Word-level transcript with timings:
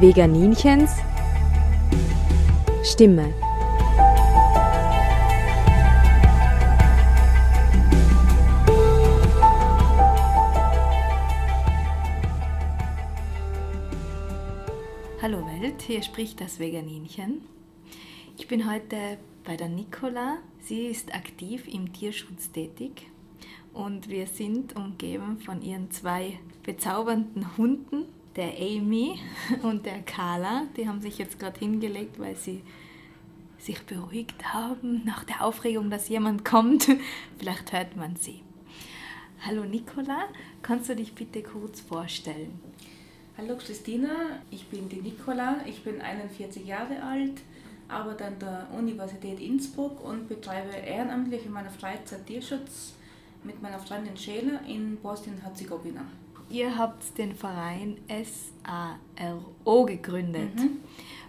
Veganinchens 0.00 0.92
Stimme. 2.84 3.34
Hallo 15.20 15.44
Welt, 15.46 15.82
hier 15.82 16.04
spricht 16.04 16.40
das 16.40 16.60
Veganinchen. 16.60 17.40
Ich 18.36 18.46
bin 18.46 18.70
heute 18.70 19.18
bei 19.42 19.56
der 19.56 19.68
Nicola. 19.68 20.38
Sie 20.60 20.86
ist 20.86 21.12
aktiv 21.12 21.66
im 21.66 21.92
Tierschutz 21.92 22.52
tätig 22.52 23.08
und 23.72 24.08
wir 24.08 24.28
sind 24.28 24.76
umgeben 24.76 25.40
von 25.40 25.60
ihren 25.60 25.90
zwei 25.90 26.38
bezaubernden 26.62 27.56
Hunden, 27.56 28.04
der 28.38 28.56
Amy 28.56 29.18
und 29.62 29.84
der 29.84 30.00
Carla. 30.02 30.66
Die 30.76 30.88
haben 30.88 31.02
sich 31.02 31.18
jetzt 31.18 31.38
gerade 31.38 31.58
hingelegt, 31.58 32.18
weil 32.18 32.36
sie 32.36 32.62
sich 33.58 33.82
beruhigt 33.82 34.54
haben 34.54 35.04
nach 35.04 35.24
der 35.24 35.44
Aufregung, 35.44 35.90
dass 35.90 36.08
jemand 36.08 36.44
kommt. 36.44 36.88
Vielleicht 37.38 37.72
hört 37.72 37.96
man 37.96 38.16
sie. 38.16 38.40
Hallo 39.44 39.64
Nicola, 39.64 40.28
kannst 40.62 40.88
du 40.88 40.96
dich 40.96 41.14
bitte 41.14 41.42
kurz 41.42 41.80
vorstellen? 41.80 42.60
Hallo 43.36 43.56
Christina, 43.56 44.40
ich 44.50 44.66
bin 44.66 44.88
die 44.88 45.00
Nicola, 45.00 45.58
ich 45.64 45.84
bin 45.84 46.00
41 46.00 46.66
Jahre 46.66 47.00
alt, 47.02 47.40
arbeite 47.86 48.24
an 48.24 48.38
der 48.40 48.68
Universität 48.76 49.38
Innsbruck 49.38 50.04
und 50.04 50.28
betreibe 50.28 50.74
ehrenamtlich 50.74 51.46
in 51.46 51.52
meiner 51.52 51.70
Freizeit 51.70 52.26
Tierschutz 52.26 52.94
mit 53.44 53.62
meiner 53.62 53.78
Freundin 53.78 54.16
Schäler 54.16 54.60
in 54.66 54.96
Bosnien-Herzegowina. 54.96 56.04
Ihr 56.50 56.78
habt 56.78 57.18
den 57.18 57.34
Verein 57.34 57.98
SARO 58.08 59.84
gegründet. 59.84 60.54
Mhm. 60.56 60.78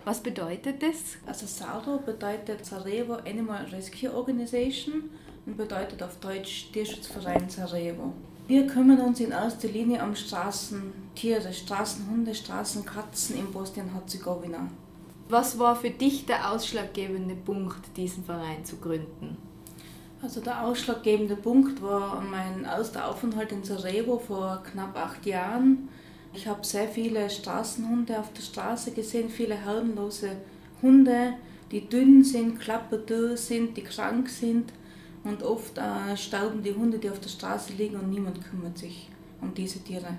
Was 0.05 0.21
bedeutet 0.21 0.81
das? 0.81 1.17
Also 1.25 1.45
SARO 1.45 1.97
bedeutet 1.97 2.65
Sarajevo 2.65 3.15
Animal 3.25 3.65
Rescue 3.65 4.13
Organization 4.13 5.09
und 5.45 5.57
bedeutet 5.57 6.01
auf 6.01 6.17
Deutsch 6.19 6.71
Tierschutzverein 6.71 7.49
Sarajevo. 7.49 8.13
Wir 8.47 8.65
kümmern 8.65 9.01
uns 9.01 9.19
in 9.19 9.31
erster 9.31 9.67
Linie 9.67 10.03
um 10.03 10.15
Straßentiere, 10.15 11.53
Straßenhunde, 11.53 12.33
Straßenkatzen 12.33 13.37
in 13.37 13.51
Bosnien-Herzegowina. 13.51 14.69
Was 15.27 15.59
war 15.59 15.75
für 15.75 15.91
dich 15.91 16.25
der 16.25 16.51
ausschlaggebende 16.51 17.35
Punkt, 17.35 17.95
diesen 17.95 18.23
Verein 18.23 18.65
zu 18.65 18.77
gründen? 18.77 19.37
Also 20.21 20.41
der 20.41 20.65
ausschlaggebende 20.65 21.37
Punkt 21.37 21.81
war 21.81 22.21
mein 22.21 22.65
erster 22.65 23.07
Aufenthalt 23.07 23.53
in 23.53 23.63
Sarajevo 23.63 24.19
vor 24.19 24.61
knapp 24.69 24.97
acht 24.97 25.25
Jahren. 25.25 25.87
Ich 26.33 26.45
habe 26.45 26.65
sehr 26.65 26.87
viele 26.89 27.29
Straßenhunde 27.29 28.19
auf 28.19 28.33
der 28.33 28.41
Straße 28.41 28.91
gesehen, 28.91 29.29
viele 29.29 29.55
herrenlose 29.55 30.31
Hunde, 30.81 31.35
die 31.71 31.87
dünn 31.87 32.23
sind, 32.23 32.59
klapperdürr 32.59 33.37
sind, 33.37 33.77
die 33.77 33.83
krank 33.83 34.27
sind 34.29 34.73
und 35.23 35.41
oft 35.41 35.77
äh, 35.77 36.15
stauben 36.17 36.63
die 36.63 36.73
Hunde, 36.73 36.97
die 36.97 37.09
auf 37.09 37.19
der 37.19 37.29
Straße 37.29 37.73
liegen 37.73 37.95
und 37.95 38.09
niemand 38.09 38.39
kümmert 38.49 38.77
sich 38.77 39.09
um 39.41 39.53
diese 39.53 39.79
Tiere. 39.79 40.17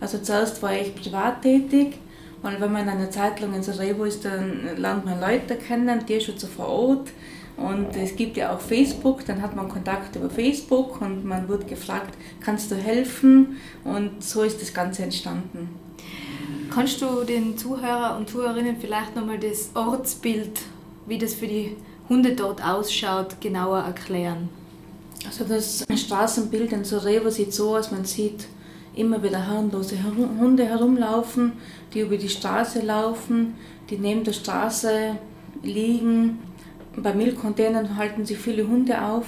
Also 0.00 0.18
zuerst 0.18 0.60
war 0.62 0.74
ich 0.74 0.94
privat 0.94 1.42
tätig, 1.42 1.98
weil 2.42 2.60
wenn 2.60 2.72
man 2.72 2.88
eine 2.88 3.10
Zeit 3.10 3.40
lang 3.40 3.54
in 3.54 3.62
Sarajevo 3.62 4.04
ist, 4.04 4.24
dann 4.24 4.76
lernt 4.76 5.04
man 5.04 5.20
Leute 5.20 5.56
kennen, 5.56 6.04
Tierschützer 6.04 6.48
vor 6.48 6.68
Ort. 6.68 7.08
Und 7.56 7.96
es 7.96 8.16
gibt 8.16 8.36
ja 8.36 8.54
auch 8.54 8.60
Facebook, 8.60 9.24
dann 9.24 9.40
hat 9.40 9.56
man 9.56 9.68
Kontakt 9.68 10.14
über 10.16 10.28
Facebook 10.28 11.00
und 11.00 11.24
man 11.24 11.48
wird 11.48 11.66
gefragt, 11.66 12.16
kannst 12.40 12.70
du 12.70 12.74
helfen? 12.74 13.56
Und 13.82 14.22
so 14.22 14.42
ist 14.42 14.60
das 14.60 14.74
Ganze 14.74 15.04
entstanden. 15.04 15.70
Kannst 16.70 17.00
du 17.00 17.24
den 17.24 17.56
Zuhörer 17.56 18.16
und 18.18 18.28
Zuhörerinnen 18.28 18.76
vielleicht 18.78 19.16
nochmal 19.16 19.38
das 19.38 19.70
Ortsbild, 19.74 20.60
wie 21.06 21.16
das 21.16 21.34
für 21.34 21.46
die 21.46 21.76
Hunde 22.08 22.34
dort 22.34 22.62
ausschaut, 22.62 23.40
genauer 23.40 23.78
erklären? 23.78 24.50
Also 25.26 25.44
das 25.44 25.84
Straßenbild 25.94 26.72
in 26.72 26.84
Sarajevo 26.84 27.30
sieht 27.30 27.54
so 27.54 27.76
aus, 27.76 27.90
man 27.90 28.04
sieht 28.04 28.46
immer 28.94 29.22
wieder 29.22 29.46
herrenlose 29.46 29.96
Hunde 30.04 30.66
herumlaufen, 30.66 31.52
die 31.92 32.00
über 32.00 32.16
die 32.16 32.28
Straße 32.28 32.80
laufen, 32.80 33.54
die 33.90 33.98
neben 33.98 34.24
der 34.24 34.32
Straße 34.32 35.16
liegen. 35.62 36.38
Bei 36.96 37.14
Milchcontainern 37.14 37.96
halten 37.96 38.24
sich 38.24 38.38
viele 38.38 38.66
Hunde 38.66 39.02
auf 39.02 39.26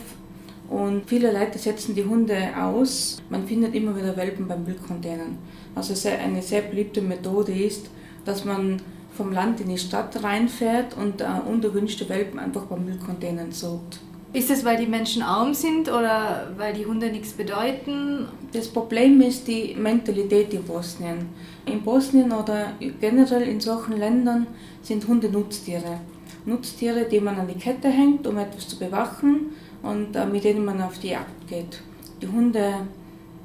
und 0.70 1.02
viele 1.06 1.32
Leute 1.32 1.58
setzen 1.58 1.94
die 1.94 2.04
Hunde 2.04 2.36
aus. 2.56 3.22
Man 3.30 3.46
findet 3.46 3.74
immer 3.74 3.96
wieder 3.96 4.16
Welpen 4.16 4.48
bei 4.48 4.56
Milchcontainern. 4.56 5.38
Also 5.74 5.94
eine 6.08 6.42
sehr 6.42 6.62
beliebte 6.62 7.00
Methode 7.00 7.52
ist, 7.52 7.90
dass 8.24 8.44
man 8.44 8.80
vom 9.18 9.32
Land 9.32 9.60
in 9.60 9.68
die 9.68 9.78
Stadt 9.78 10.22
reinfährt 10.22 10.96
und 10.96 11.20
äh, 11.20 11.26
unerwünschte 11.46 12.08
Welpen 12.08 12.38
einfach 12.38 12.66
bei 12.66 12.76
Müllcontainern 12.76 13.50
sorgt. 13.50 13.98
Ist 14.32 14.50
es, 14.50 14.64
weil 14.64 14.76
die 14.76 14.86
Menschen 14.86 15.22
arm 15.22 15.54
sind 15.54 15.88
oder 15.88 16.52
weil 16.56 16.74
die 16.74 16.86
Hunde 16.86 17.10
nichts 17.10 17.32
bedeuten? 17.32 18.26
Das 18.52 18.68
Problem 18.68 19.20
ist 19.22 19.48
die 19.48 19.74
Mentalität 19.74 20.52
in 20.52 20.62
Bosnien. 20.62 21.30
In 21.64 21.82
Bosnien 21.82 22.30
oder 22.30 22.74
generell 23.00 23.48
in 23.48 23.60
solchen 23.60 23.96
Ländern 23.96 24.46
sind 24.82 25.08
Hunde 25.08 25.30
Nutztiere. 25.30 26.00
Nutztiere, 26.48 27.04
die 27.04 27.20
man 27.20 27.38
an 27.38 27.48
die 27.48 27.54
Kette 27.54 27.88
hängt, 27.88 28.26
um 28.26 28.38
etwas 28.38 28.68
zu 28.68 28.78
bewachen 28.78 29.52
und 29.82 30.16
äh, 30.16 30.26
mit 30.26 30.44
denen 30.44 30.64
man 30.64 30.80
auf 30.82 30.98
die 30.98 31.08
Jagd 31.08 31.46
geht. 31.48 31.80
Die 32.20 32.26
Hunde 32.26 32.74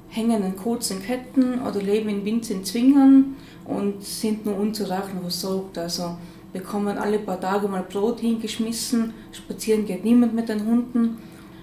hängen 0.10 0.44
an 0.44 0.56
kurzen 0.56 1.02
Ketten 1.02 1.62
oder 1.62 1.82
leben 1.82 2.10
in 2.10 2.26
winzigen 2.26 2.64
Zwingern 2.64 3.36
und 3.66 4.04
sind 4.04 4.46
nur 4.46 4.58
unzureichend 4.58 5.22
versorgt. 5.22 5.78
Also 5.78 6.18
bekommen 6.52 6.98
alle 6.98 7.20
paar 7.20 7.40
Tage 7.40 7.68
mal 7.68 7.84
Brot 7.84 8.20
hingeschmissen, 8.20 9.14
spazieren 9.32 9.86
geht 9.86 10.04
niemand 10.04 10.34
mit 10.34 10.50
den 10.50 10.66
Hunden. 10.66 11.18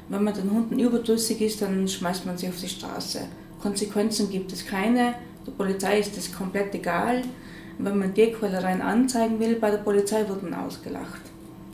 Wenn 0.08 0.24
man 0.24 0.34
den 0.34 0.50
Hunden 0.50 0.78
überdrüssig 0.78 1.40
ist, 1.40 1.62
dann 1.62 1.86
schmeißt 1.86 2.26
man 2.26 2.36
sie 2.36 2.48
auf 2.48 2.60
die 2.60 2.68
Straße. 2.68 3.20
Konsequenzen 3.62 4.28
gibt 4.30 4.52
es 4.52 4.66
keine, 4.66 5.14
der 5.46 5.52
Polizei 5.52 6.00
ist 6.00 6.16
das 6.16 6.32
komplett 6.32 6.74
egal. 6.74 7.22
Wenn 7.78 7.98
man 7.98 8.12
Tierquälereien 8.12 8.82
anzeigen 8.82 9.38
will, 9.38 9.54
bei 9.54 9.70
der 9.70 9.78
Polizei 9.78 10.28
wird 10.28 10.42
man 10.42 10.54
ausgelacht. 10.54 11.29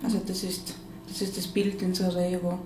Also 0.06 0.20
das 0.26 0.44
ist 0.44 0.74
das, 1.08 1.20
ist 1.20 1.36
das 1.36 1.46
Bild 1.46 1.82
in 1.82 1.92
Sarajevo. 1.92 2.58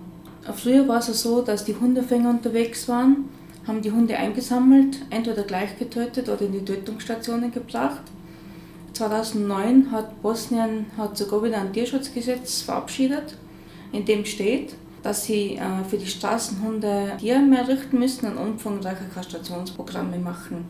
Früher 0.54 0.86
war 0.86 0.98
es 0.98 1.22
so, 1.22 1.42
dass 1.42 1.64
die 1.64 1.74
Hundefänger 1.74 2.30
unterwegs 2.30 2.88
waren 2.88 3.24
haben 3.66 3.82
die 3.82 3.92
Hunde 3.92 4.16
eingesammelt, 4.16 4.98
entweder 5.10 5.42
gleich 5.42 5.78
getötet 5.78 6.28
oder 6.28 6.42
in 6.42 6.52
die 6.52 6.64
Tötungsstationen 6.64 7.52
gebracht. 7.52 8.02
2009 8.94 9.92
hat 9.92 10.20
Bosnien-Herzegowina 10.22 11.58
ein 11.58 11.72
Tierschutzgesetz 11.72 12.62
verabschiedet, 12.62 13.36
in 13.92 14.04
dem 14.04 14.24
steht, 14.24 14.74
dass 15.02 15.24
sie 15.24 15.56
äh, 15.56 15.84
für 15.88 15.96
die 15.96 16.06
Straßenhunde 16.06 17.12
Tierheime 17.18 17.58
errichten 17.58 17.98
müssen 17.98 18.26
und 18.26 18.38
umfangreiche 18.38 19.04
Kastrationsprogramme 19.14 20.18
machen. 20.18 20.64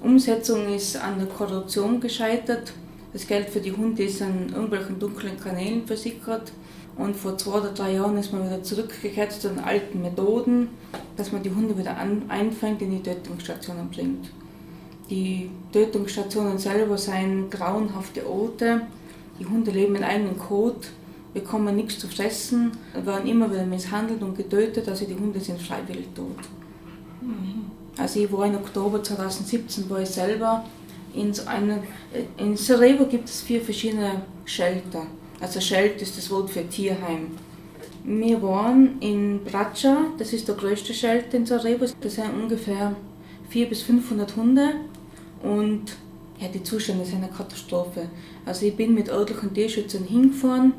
Umsetzung 0.00 0.74
ist 0.74 0.96
an 0.96 1.18
der 1.18 1.28
Korruption 1.28 2.00
gescheitert. 2.00 2.72
Das 3.12 3.26
Geld 3.26 3.48
für 3.48 3.60
die 3.60 3.72
Hunde 3.72 4.04
ist 4.04 4.20
an 4.20 4.50
irgendwelchen 4.50 4.98
dunklen 4.98 5.38
Kanälen 5.40 5.86
versickert. 5.86 6.52
Und 6.96 7.16
vor 7.16 7.38
zwei 7.38 7.58
oder 7.58 7.72
drei 7.72 7.94
Jahren 7.94 8.18
ist 8.18 8.32
man 8.32 8.44
wieder 8.44 8.62
zurückgekehrt 8.62 9.32
zu 9.32 9.48
den 9.48 9.60
alten 9.60 10.02
Methoden, 10.02 10.68
dass 11.16 11.32
man 11.32 11.42
die 11.42 11.50
Hunde 11.50 11.78
wieder 11.78 11.96
an, 11.96 12.24
einfängt, 12.28 12.82
in 12.82 12.90
die 12.90 13.02
Tötungsstationen 13.02 13.88
bringt. 13.88 14.30
Die 15.08 15.48
Tötungsstationen 15.72 16.58
selber 16.58 16.98
seien 16.98 17.48
grauenhafte 17.50 18.28
Orte. 18.28 18.82
Die 19.38 19.46
Hunde 19.46 19.70
leben 19.70 19.94
in 19.94 20.02
einem 20.02 20.36
Kot, 20.38 20.88
bekommen 21.32 21.76
nichts 21.76 22.00
zu 22.00 22.08
fressen, 22.08 22.72
werden 22.92 23.28
immer 23.28 23.50
wieder 23.50 23.64
misshandelt 23.64 24.20
und 24.22 24.36
getötet, 24.36 24.88
also 24.88 25.06
die 25.06 25.14
Hunde 25.14 25.40
sind 25.40 25.62
freiwillig 25.62 26.08
tot. 26.14 26.36
Mhm. 27.22 27.70
Also 27.96 28.20
ich 28.20 28.32
war 28.32 28.46
im 28.46 28.56
Oktober 28.56 29.02
2017 29.02 29.88
war 29.88 30.00
ich 30.00 30.08
selber 30.08 30.64
in 31.18 31.34
so 31.34 31.46
einer, 31.46 31.82
in 32.36 32.56
Sarajevo 32.56 33.06
gibt 33.06 33.28
es 33.28 33.42
vier 33.42 33.60
verschiedene 33.60 34.22
Shelter. 34.44 35.06
Also 35.40 35.60
Schelt 35.60 36.00
ist 36.02 36.16
das 36.16 36.30
Wort 36.30 36.50
für 36.50 36.66
Tierheim. 36.68 37.32
Wir 38.04 38.42
waren 38.42 39.00
in 39.00 39.40
Bratscha, 39.44 40.06
das 40.18 40.32
ist 40.32 40.48
der 40.48 40.54
größte 40.54 40.94
Schelt 40.94 41.34
in 41.34 41.44
Sarajevo. 41.44 41.86
Das 42.00 42.14
sind 42.14 42.32
ungefähr 42.34 42.96
400 43.50 43.70
bis 43.70 43.82
500 43.82 44.36
Hunde 44.36 44.74
und 45.42 45.96
ja, 46.40 46.48
die 46.48 46.62
Zustände 46.62 47.04
sind 47.04 47.22
eine 47.22 47.32
Katastrophe. 47.32 48.08
Also 48.46 48.66
ich 48.66 48.76
bin 48.76 48.94
mit 48.94 49.08
örtlichen 49.08 49.52
Tierschützern 49.52 50.04
hingefahren. 50.04 50.72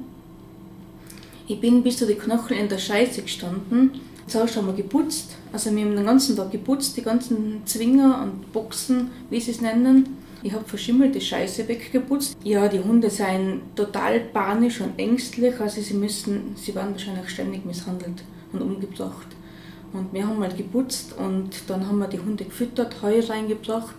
Ich 1.47 1.59
bin 1.59 1.83
bis 1.83 1.97
zu 1.97 2.05
den 2.05 2.17
Knochen 2.17 2.57
in 2.57 2.69
der 2.69 2.77
Scheiße 2.77 3.23
gestanden. 3.23 3.91
Zuerst 4.27 4.55
haben 4.55 4.67
wir 4.67 4.73
geputzt, 4.73 5.31
also 5.51 5.75
wir 5.75 5.83
haben 5.83 5.95
den 5.95 6.05
ganzen 6.05 6.35
Tag 6.35 6.51
geputzt, 6.51 6.95
die 6.95 7.01
ganzen 7.01 7.65
Zwinger 7.65 8.21
und 8.21 8.53
Boxen, 8.53 9.09
wie 9.31 9.39
sie 9.39 9.51
es 9.51 9.59
nennen. 9.59 10.17
Ich 10.41 10.53
habe 10.53 10.63
verschimmelte 10.65 11.19
Scheiße 11.19 11.67
weggeputzt. 11.67 12.37
Ja, 12.43 12.67
die 12.67 12.79
Hunde 12.79 13.09
seien 13.09 13.61
total 13.75 14.19
panisch 14.21 14.79
und 14.81 14.97
ängstlich, 14.97 15.59
also 15.59 15.81
sie 15.81 15.95
müssen, 15.95 16.55
sie 16.55 16.73
waren 16.75 16.91
wahrscheinlich 16.91 17.29
ständig 17.29 17.65
misshandelt 17.65 18.23
und 18.53 18.61
umgebracht. 18.61 19.27
Und 19.91 20.13
wir 20.13 20.25
haben 20.25 20.39
mal 20.39 20.53
geputzt 20.53 21.15
und 21.17 21.49
dann 21.67 21.87
haben 21.87 21.97
wir 21.97 22.07
die 22.07 22.19
Hunde 22.19 22.45
gefüttert, 22.45 23.01
Heu 23.01 23.19
reingebracht, 23.21 23.95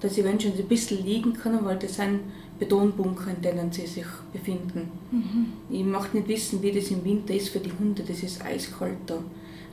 dass 0.00 0.14
sie 0.14 0.24
wenn 0.24 0.40
schon 0.40 0.52
ein 0.52 0.68
bisschen 0.68 1.04
liegen 1.04 1.34
können, 1.34 1.64
weil 1.64 1.78
das 1.78 1.96
sind 1.96 2.20
Betonbunker, 2.58 3.30
in 3.30 3.42
denen 3.42 3.72
sie 3.72 3.86
sich 3.86 4.06
befinden. 4.32 4.90
Mhm. 5.10 5.52
Ich 5.70 5.84
möchte 5.84 6.16
nicht 6.16 6.28
wissen, 6.28 6.62
wie 6.62 6.72
das 6.72 6.90
im 6.90 7.04
Winter 7.04 7.34
ist 7.34 7.50
für 7.50 7.58
die 7.58 7.72
Hunde, 7.72 8.02
das 8.06 8.22
ist 8.22 8.44
eiskalt 8.44 8.98
da. 9.06 9.18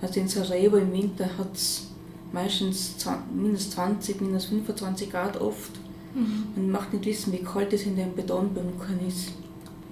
Also 0.02 0.20
in 0.20 0.28
Sarajevo 0.28 0.78
im 0.78 0.92
Winter 0.92 1.26
hat 1.38 1.54
es 1.54 1.88
meistens 2.34 2.96
minus 3.34 3.70
20, 3.72 4.22
minus 4.22 4.46
25 4.46 5.12
Grad 5.12 5.40
oft. 5.40 5.72
Mhm. 6.14 6.44
Ich 6.56 6.72
möchte 6.72 6.96
nicht 6.96 7.06
wissen, 7.06 7.34
wie 7.34 7.44
kalt 7.44 7.74
es 7.74 7.86
in 7.86 7.96
den 7.96 8.16
Betonbunkern 8.16 9.00
ist. 9.08 9.34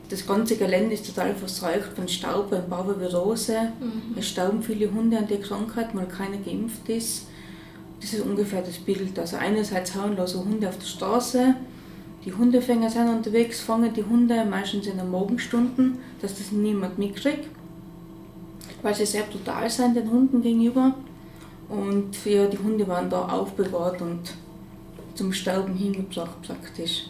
Das 0.10 0.26
ganze 0.26 0.58
Gelände 0.58 0.96
ist 0.96 1.06
total 1.06 1.36
verseucht 1.36 1.94
von 1.96 2.08
Staub 2.08 2.52
und 2.52 2.70
Parvovirose. 2.70 3.72
Mhm. 3.80 4.18
Es 4.18 4.28
stauben 4.28 4.64
viele 4.64 4.92
Hunde 4.92 5.18
an 5.18 5.28
der 5.28 5.40
Krankheit, 5.40 5.90
weil 5.94 6.08
keiner 6.08 6.38
geimpft 6.38 6.90
ist. 6.90 7.28
Das 8.02 8.14
ist 8.14 8.22
ungefähr 8.22 8.62
das 8.62 8.78
Bild. 8.78 9.20
Also 9.20 9.38
einerseits 9.38 9.94
so 9.94 10.44
Hunde 10.44 10.68
auf 10.68 10.78
der 10.78 10.86
Straße, 10.86 11.56
die 12.26 12.34
Hundefänger 12.34 12.90
sind 12.90 13.08
unterwegs, 13.08 13.62
fangen 13.62 13.94
die 13.94 14.04
Hunde 14.04 14.46
meistens 14.46 14.88
in 14.88 14.98
den 14.98 15.10
Morgenstunden, 15.10 16.00
dass 16.22 16.38
das 16.38 16.52
niemand 16.52 16.98
mitkriegt, 16.98 17.48
weil 18.82 18.96
sie 18.96 19.06
sehr 19.06 19.24
brutal 19.24 19.70
sind 19.70 19.96
den 19.96 20.10
Hunden 20.10 20.42
gegenüber. 20.42 20.96
Und 21.70 22.26
ja, 22.26 22.48
die 22.48 22.58
Hunde 22.58 22.88
waren 22.88 23.10
da 23.10 23.28
aufbewahrt 23.28 24.02
und 24.02 24.34
zum 25.20 25.34
Sterben 25.34 25.76
hingebracht 25.76 26.42
praktisch. 26.44 27.08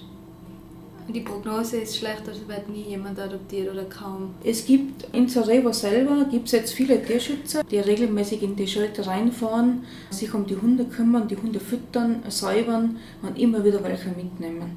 Die 1.08 1.20
Prognose 1.20 1.78
ist 1.78 1.96
schlecht, 1.96 2.28
also 2.28 2.48
wird 2.48 2.68
nie 2.68 2.82
jemand 2.82 3.20
adoptiert 3.20 3.72
oder 3.72 3.86
kaum. 3.86 4.34
Es 4.44 4.66
gibt 4.66 5.06
in 5.14 5.30
Sarajevo 5.30 5.72
selber 5.72 6.26
gibt's 6.26 6.52
jetzt 6.52 6.74
viele 6.74 7.04
Tierschützer, 7.04 7.64
die 7.64 7.78
regelmäßig 7.78 8.42
in 8.42 8.56
die 8.56 8.68
Shelter 8.68 9.06
reinfahren, 9.06 9.84
sich 10.10 10.34
um 10.34 10.48
die 10.48 10.56
Hunde 10.56 10.86
kümmern, 10.86 11.28
die 11.28 11.38
Hunde 11.38 11.60
füttern, 11.60 12.24
säubern 12.30 12.98
und 13.22 13.38
immer 13.38 13.64
wieder 13.64 13.84
welche 13.84 14.10
mitnehmen. 14.10 14.76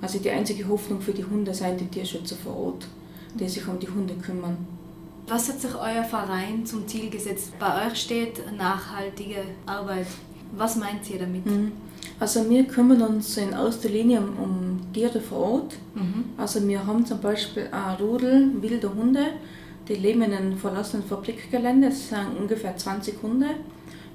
Also 0.00 0.20
die 0.20 0.30
einzige 0.30 0.68
Hoffnung 0.68 1.00
für 1.00 1.12
die 1.12 1.24
Hunde 1.24 1.52
sind 1.54 1.80
die 1.80 1.86
Tierschützer 1.86 2.36
vor 2.36 2.56
Ort, 2.56 2.86
die 3.34 3.48
sich 3.48 3.66
um 3.66 3.78
die 3.80 3.88
Hunde 3.88 4.14
kümmern. 4.14 4.56
Was 5.26 5.48
hat 5.48 5.60
sich 5.60 5.74
euer 5.74 6.04
Verein 6.04 6.64
zum 6.64 6.86
Ziel 6.86 7.10
gesetzt? 7.10 7.52
Bei 7.58 7.86
euch 7.86 8.00
steht 8.00 8.40
nachhaltige 8.56 9.42
Arbeit. 9.66 10.06
Was 10.56 10.76
meint 10.76 11.08
ihr 11.10 11.18
damit? 11.20 11.46
Mhm. 11.46 11.72
Also 12.22 12.48
wir 12.48 12.62
kümmern 12.62 13.02
uns 13.02 13.36
in 13.36 13.50
erster 13.50 13.88
Linie 13.88 14.20
um, 14.20 14.78
Tiere 14.92 15.20
vor 15.20 15.38
Ort. 15.54 15.74
Mhm. 15.96 16.26
Also 16.36 16.64
wir 16.68 16.86
haben 16.86 17.04
zum 17.04 17.20
Beispiel 17.20 17.66
ein 17.72 17.96
Rudel 17.96 18.62
wilder 18.62 18.94
Hunde, 18.94 19.24
die 19.88 19.94
leben 19.94 20.22
in 20.22 20.32
einem 20.32 20.56
verlassenen 20.56 21.04
Fabrikgelände. 21.04 21.88
Es 21.88 22.10
sind 22.10 22.38
ungefähr 22.38 22.76
20 22.76 23.20
Hunde. 23.24 23.46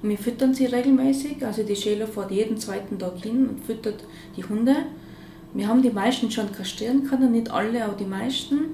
Wir 0.00 0.16
füttern 0.16 0.54
sie 0.54 0.64
regelmäßig. 0.64 1.44
Also 1.44 1.64
die 1.64 1.76
Schäler 1.76 2.06
fährt 2.06 2.30
jeden 2.30 2.56
zweiten 2.56 2.98
Tag 2.98 3.18
hin 3.22 3.46
und 3.46 3.62
füttert 3.66 4.02
die 4.38 4.44
Hunde. 4.44 4.74
Wir 5.52 5.68
haben 5.68 5.82
die 5.82 5.90
meisten 5.90 6.30
schon 6.30 6.50
kastrieren 6.50 7.06
können, 7.06 7.32
nicht 7.32 7.50
alle, 7.50 7.84
aber 7.84 7.94
die 7.94 8.06
meisten. 8.06 8.70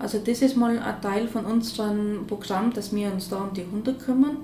Also 0.00 0.18
das 0.18 0.42
ist 0.42 0.56
mal 0.56 0.76
ein 0.76 1.00
Teil 1.00 1.28
von 1.28 1.44
unserem 1.44 2.26
Programm, 2.26 2.72
dass 2.72 2.92
wir 2.92 3.12
uns 3.12 3.28
da 3.28 3.36
um 3.36 3.54
die 3.54 3.66
Hunde 3.70 3.94
kümmern. 3.94 4.38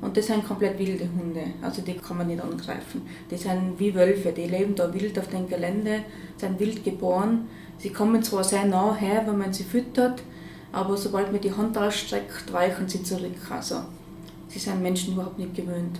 Und 0.00 0.16
das 0.16 0.26
sind 0.26 0.46
komplett 0.46 0.78
wilde 0.78 1.08
Hunde, 1.18 1.42
also 1.62 1.80
die 1.82 1.94
kann 1.94 2.18
man 2.18 2.26
nicht 2.26 2.42
angreifen. 2.42 3.02
Die 3.30 3.36
sind 3.36 3.78
wie 3.78 3.94
Wölfe, 3.94 4.32
die 4.32 4.46
leben 4.46 4.74
da 4.74 4.92
wild 4.92 5.18
auf 5.18 5.28
dem 5.28 5.48
Gelände, 5.48 6.00
sind 6.36 6.60
wild 6.60 6.84
geboren. 6.84 7.48
Sie 7.78 7.90
kommen 7.90 8.22
zwar 8.22 8.44
sehr 8.44 8.66
nah 8.66 8.94
her, 8.94 9.22
wenn 9.26 9.38
man 9.38 9.52
sie 9.52 9.64
füttert, 9.64 10.22
aber 10.72 10.96
sobald 10.96 11.32
man 11.32 11.40
die 11.40 11.52
Hand 11.52 11.78
ausstreckt, 11.78 12.52
weichen 12.52 12.88
sie 12.88 13.02
zurück. 13.02 13.50
Also 13.50 13.76
sie 14.48 14.58
sind 14.58 14.82
Menschen 14.82 15.14
überhaupt 15.14 15.38
nicht 15.38 15.54
gewöhnt. 15.54 15.98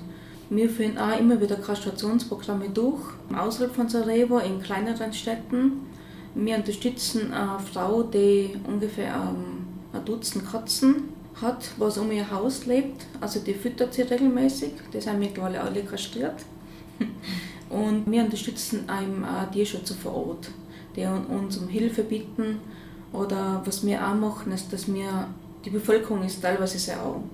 Wir 0.51 0.71
führen 0.71 0.99
auch 0.99 1.19
immer 1.19 1.41
wieder 1.41 1.57
Kastrationsprogramme 1.57 2.69
durch, 2.69 3.03
außerhalb 3.37 3.75
von 3.75 3.89
Sarajevo, 3.89 4.39
in 4.39 4.63
kleineren 4.63 5.13
Städten. 5.13 5.81
Wir 6.35 6.57
unterstützen 6.57 7.33
eine 7.33 7.59
Frau, 7.59 8.03
die 8.03 8.51
ungefähr 8.65 9.15
ähm, 9.15 9.67
ein 9.93 10.05
Dutzend 10.05 10.49
Katzen 10.49 11.16
hat, 11.41 11.71
was 11.77 11.99
um 11.99 12.11
ihr 12.11 12.31
Haus 12.31 12.67
lebt. 12.67 13.07
Also 13.21 13.41
die 13.41 13.55
füttert 13.55 13.95
sie 13.95 14.03
regelmäßig, 14.03 14.73
die 14.93 15.01
sind 15.01 15.19
mittlerweile 15.19 15.61
alle 15.61 15.83
kastriert. 15.83 16.45
Und 17.69 18.11
wir 18.11 18.23
unterstützen 18.23 18.89
einen 18.89 19.27
Tierschützer 19.53 19.95
vor 19.95 20.15
Ort, 20.15 20.51
die 20.95 21.05
uns 21.05 21.57
um 21.57 21.69
Hilfe 21.69 22.03
bitten. 22.05 22.61
Oder 23.13 23.63
was 23.65 23.85
wir 23.85 24.07
auch 24.07 24.15
machen, 24.15 24.53
ist, 24.53 24.73
dass 24.73 24.93
wir, 24.93 25.29
die 25.65 25.71
Bevölkerung 25.71 26.23
ist 26.23 26.43
teilweise 26.43 26.79
sehr 26.79 27.01
arm. 27.01 27.25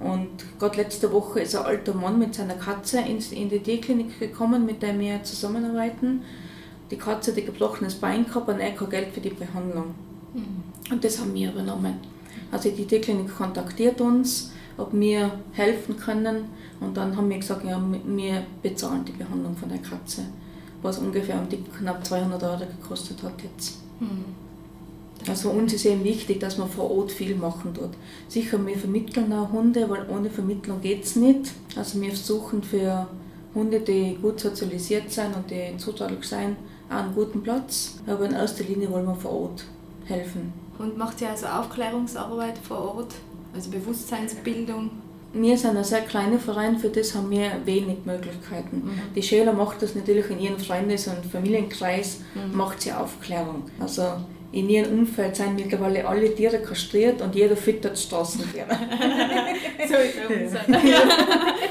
Und 0.00 0.28
gerade 0.58 0.78
letzte 0.78 1.12
Woche 1.12 1.40
ist 1.40 1.54
ein 1.54 1.64
alter 1.64 1.94
Mann 1.94 2.18
mit 2.18 2.34
seiner 2.34 2.54
Katze 2.54 3.00
in 3.00 3.48
die 3.48 3.60
Tierklinik 3.60 4.18
gekommen, 4.18 4.66
mit 4.66 4.82
der 4.82 4.98
wir 4.98 5.22
zusammenarbeiten. 5.22 6.22
Die 6.90 6.96
Katze 6.96 7.30
hat 7.30 7.38
ein 7.38 7.46
gebrochenes 7.46 7.94
Bein 7.94 8.26
gehabt 8.26 8.48
und 8.48 8.58
er 8.58 8.72
kein 8.72 8.90
Geld 8.90 9.08
für 9.14 9.20
die 9.20 9.30
Behandlung. 9.30 9.94
Mhm. 10.34 10.92
Und 10.92 11.04
das 11.04 11.20
haben 11.20 11.32
wir 11.34 11.52
übernommen. 11.52 12.11
Also 12.50 12.70
die 12.70 12.86
Tierklinik 12.86 13.34
kontaktiert 13.36 14.00
uns, 14.00 14.52
ob 14.76 14.92
wir 14.92 15.30
helfen 15.52 15.96
können. 15.96 16.44
Und 16.80 16.96
dann 16.96 17.16
haben 17.16 17.30
wir 17.30 17.38
gesagt, 17.38 17.64
ja, 17.64 17.80
wir 18.04 18.42
bezahlen 18.62 19.04
die 19.04 19.12
Behandlung 19.12 19.56
von 19.56 19.68
der 19.68 19.78
Katze, 19.78 20.22
was 20.82 20.98
ungefähr 20.98 21.38
um 21.40 21.48
die 21.48 21.62
knapp 21.78 22.04
200 22.04 22.42
Euro 22.42 22.66
gekostet 22.80 23.22
hat 23.22 23.42
jetzt. 23.42 23.78
Mhm. 24.00 24.42
Also 25.28 25.50
uns 25.50 25.72
ist 25.72 25.86
eben 25.86 26.02
wichtig, 26.02 26.40
dass 26.40 26.58
man 26.58 26.68
vor 26.68 26.90
Ort 26.90 27.12
viel 27.12 27.36
machen 27.36 27.74
tut. 27.74 27.90
Sicher, 28.28 28.64
wir 28.66 28.76
vermitteln 28.76 29.32
auch 29.32 29.52
Hunde, 29.52 29.88
weil 29.88 30.08
ohne 30.10 30.30
Vermittlung 30.30 30.80
geht 30.80 31.04
es 31.04 31.16
nicht. 31.16 31.52
Also 31.76 32.00
wir 32.00 32.14
suchen 32.16 32.62
für 32.62 33.06
Hunde, 33.54 33.80
die 33.80 34.18
gut 34.20 34.40
sozialisiert 34.40 35.10
sind 35.10 35.36
und 35.36 35.50
die 35.50 35.76
zutraulich 35.76 36.24
sind, 36.24 36.56
auch 36.90 37.04
einen 37.04 37.14
guten 37.14 37.42
Platz. 37.42 37.98
Aber 38.06 38.24
in 38.24 38.32
erster 38.32 38.64
Linie 38.64 38.90
wollen 38.90 39.06
wir 39.06 39.14
vor 39.14 39.32
Ort 39.32 39.64
helfen. 40.06 40.52
Und 40.82 40.98
macht 40.98 41.20
ihr 41.20 41.30
also 41.30 41.46
Aufklärungsarbeit 41.46 42.58
vor 42.58 42.96
Ort, 42.96 43.14
also 43.54 43.70
Bewusstseinsbildung? 43.70 44.90
Wir 45.32 45.56
sind 45.56 45.76
ein 45.76 45.84
sehr 45.84 46.00
kleiner 46.00 46.40
Verein, 46.40 46.76
für 46.76 46.88
das 46.88 47.14
haben 47.14 47.30
wir 47.30 47.52
wenig 47.64 47.98
Möglichkeiten. 48.04 48.82
Mhm. 48.84 49.14
Die 49.14 49.22
Schüler 49.22 49.52
macht 49.52 49.80
das 49.80 49.94
natürlich 49.94 50.28
in 50.30 50.40
ihrem 50.40 50.58
Freundes- 50.58 51.06
und 51.06 51.24
Familienkreis, 51.24 52.18
mhm. 52.34 52.56
macht 52.56 52.82
sie 52.82 52.92
Aufklärung. 52.92 53.62
Also 53.78 54.02
in 54.50 54.68
ihrem 54.68 54.98
Umfeld 54.98 55.36
sind 55.36 55.54
mittlerweile 55.54 56.06
alle 56.06 56.34
Tiere 56.34 56.58
kastriert 56.58 57.22
und 57.22 57.36
jeder 57.36 57.56
füttert 57.56 57.96
Straßentiere. 57.96 58.66
so 59.88 59.94
ist 59.94 60.56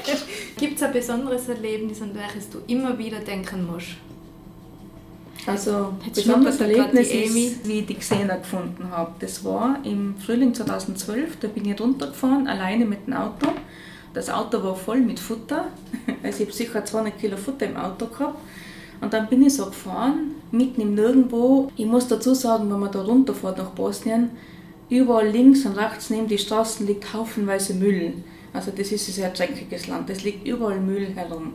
es. 0.08 0.24
Gibt 0.56 0.76
es 0.76 0.82
ein 0.82 0.92
besonderes 0.92 1.50
Erlebnis, 1.50 2.00
an 2.00 2.14
welches 2.14 2.48
du 2.48 2.58
immer 2.66 2.98
wieder 2.98 3.18
denken 3.18 3.66
musst? 3.70 3.90
Also 5.46 5.92
ein 6.04 6.12
besonderes 6.12 6.60
Erlebnis 6.60 7.10
ist, 7.10 7.34
wie 7.66 7.80
ich 7.80 7.86
die 7.86 7.94
Xena 7.94 8.36
gefunden 8.36 8.90
habe. 8.90 9.12
Das 9.18 9.44
war 9.44 9.78
im 9.84 10.14
Frühling 10.16 10.54
2012, 10.54 11.38
da 11.40 11.48
bin 11.48 11.64
ich 11.64 11.80
runtergefahren, 11.80 12.46
alleine 12.46 12.84
mit 12.84 13.06
dem 13.06 13.14
Auto. 13.14 13.48
Das 14.14 14.30
Auto 14.30 14.62
war 14.62 14.76
voll 14.76 15.00
mit 15.00 15.18
Futter, 15.18 15.66
also 16.22 16.42
ich 16.42 16.48
habe 16.48 16.52
sicher 16.52 16.84
200 16.84 17.18
Kilo 17.18 17.36
Futter 17.36 17.66
im 17.66 17.76
Auto 17.76 18.06
gehabt. 18.06 18.38
Und 19.00 19.12
dann 19.12 19.28
bin 19.28 19.42
ich 19.42 19.54
so 19.54 19.66
gefahren, 19.66 20.36
mitten 20.52 20.80
im 20.80 20.94
Nirgendwo. 20.94 21.72
Ich 21.76 21.86
muss 21.86 22.06
dazu 22.06 22.34
sagen, 22.34 22.70
wenn 22.70 22.78
man 22.78 22.92
da 22.92 23.02
runterfährt 23.02 23.58
nach 23.58 23.70
Bosnien, 23.70 24.30
überall 24.88 25.28
links 25.28 25.64
und 25.64 25.72
rechts 25.72 26.10
neben 26.10 26.28
die 26.28 26.38
Straßen 26.38 26.86
liegt 26.86 27.12
haufenweise 27.12 27.74
Müll. 27.74 28.12
Also 28.52 28.70
das 28.70 28.92
ist 28.92 29.08
ein 29.08 29.12
sehr 29.12 29.30
dreckiges 29.30 29.88
Land, 29.88 30.08
es 30.10 30.22
liegt 30.22 30.46
überall 30.46 30.78
Müll 30.78 31.08
herum. 31.16 31.54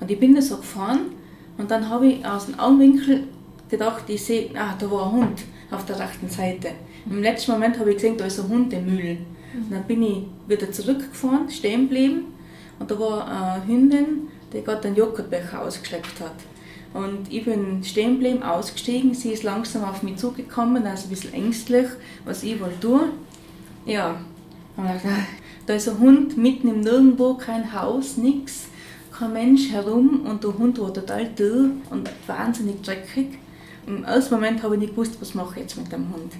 Und 0.00 0.10
ich 0.10 0.18
bin 0.18 0.34
da 0.34 0.42
so 0.42 0.56
gefahren 0.56 1.12
und 1.58 1.70
dann 1.70 1.88
habe 1.88 2.06
ich 2.06 2.26
aus 2.26 2.46
dem 2.46 2.58
Augenwinkel 2.58 3.24
gedacht, 3.68 4.04
ich 4.08 4.24
sehe, 4.24 4.50
ah, 4.56 4.74
da 4.78 4.90
war 4.90 5.06
ein 5.06 5.12
Hund 5.12 5.42
auf 5.70 5.84
der 5.86 5.98
rechten 5.98 6.28
Seite. 6.28 6.68
Im 7.06 7.22
letzten 7.22 7.52
Moment 7.52 7.78
habe 7.78 7.90
ich 7.90 7.96
gesehen, 7.96 8.16
da 8.16 8.26
ist 8.26 8.38
ein 8.38 8.48
Hund 8.48 8.72
im 8.72 8.86
Müll. 8.86 9.18
Und 9.54 9.70
dann 9.70 9.84
bin 9.84 10.02
ich 10.02 10.24
wieder 10.46 10.70
zurückgefahren, 10.70 11.50
stehen 11.50 11.88
geblieben 11.88 12.24
und 12.78 12.90
da 12.90 12.98
war 12.98 13.26
eine 13.26 13.66
Hündin, 13.66 14.28
die 14.52 14.62
gerade 14.62 14.88
einen 14.88 14.96
Joghurtbecher 14.96 15.62
ausgeschleppt 15.62 16.20
hat. 16.20 16.34
Und 16.94 17.32
ich 17.32 17.44
bin 17.44 17.82
stehen 17.82 18.14
geblieben, 18.14 18.42
ausgestiegen, 18.42 19.14
sie 19.14 19.32
ist 19.32 19.42
langsam 19.42 19.84
auf 19.84 20.02
mich 20.02 20.16
zugekommen, 20.16 20.86
also 20.86 21.06
ein 21.06 21.10
bisschen 21.10 21.32
ängstlich, 21.32 21.86
was 22.24 22.42
ich 22.42 22.60
wohl 22.60 22.72
tue. 22.80 23.08
Ja, 23.86 24.16
dachte, 24.76 25.08
da 25.66 25.74
ist 25.74 25.88
ein 25.88 25.98
Hund 25.98 26.36
mitten 26.36 26.68
im 26.68 26.80
Nirgendwo, 26.80 27.34
kein 27.34 27.72
Haus, 27.72 28.16
nichts, 28.16 28.68
kein 29.22 29.32
Mensch 29.32 29.70
herum 29.70 30.22
und 30.28 30.42
der 30.42 30.58
Hund 30.58 30.80
war 30.80 30.92
total 30.92 31.26
dürr 31.26 31.70
und 31.90 32.10
wahnsinnig 32.26 32.82
dreckig. 32.82 33.38
Im 33.86 34.04
ersten 34.04 34.34
Moment 34.34 34.62
habe 34.62 34.74
ich 34.74 34.80
nicht 34.80 34.94
gewusst, 34.94 35.16
was 35.20 35.34
mache 35.34 35.54
ich 35.56 35.62
jetzt 35.62 35.76
mit 35.76 35.92
dem 35.92 36.12
Hund. 36.12 36.32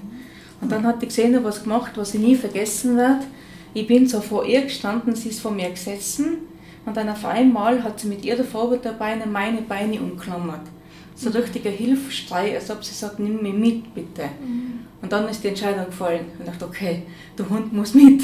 Und 0.60 0.70
dann 0.70 0.84
hat 0.84 1.00
die 1.00 1.06
Xena 1.06 1.42
was 1.44 1.62
gemacht, 1.62 1.92
was 1.94 2.14
ich 2.14 2.20
nie 2.20 2.34
vergessen 2.34 2.96
werde. 2.96 3.24
Ich 3.72 3.86
bin 3.86 4.08
so 4.08 4.20
vor 4.20 4.44
ihr 4.44 4.62
gestanden, 4.62 5.14
sie 5.14 5.28
ist 5.28 5.40
vor 5.40 5.52
mir 5.52 5.70
gesessen 5.70 6.38
und 6.84 6.96
dann 6.96 7.08
auf 7.08 7.24
einmal 7.24 7.82
hat 7.84 8.00
sie 8.00 8.08
mit 8.08 8.24
ihrer 8.24 8.44
Vorwärterbeine 8.44 9.26
meine 9.26 9.62
Beine 9.62 10.00
umklammert. 10.00 10.66
So 11.14 11.30
ein 11.30 11.36
richtiger 11.36 11.70
Hilfeschrei, 11.70 12.54
als 12.54 12.70
ob 12.70 12.84
sie 12.84 12.94
sagt, 12.94 13.20
nimm 13.20 13.42
mich 13.42 13.54
mit, 13.54 13.94
bitte. 13.94 14.22
Mhm. 14.22 14.80
Und 15.00 15.12
dann 15.12 15.28
ist 15.28 15.44
die 15.44 15.48
Entscheidung 15.48 15.86
gefallen. 15.86 16.26
Und 16.38 16.44
ich 16.44 16.50
dachte, 16.50 16.64
okay, 16.64 17.02
der 17.38 17.48
Hund 17.48 17.72
muss 17.72 17.94
mit. 17.94 18.22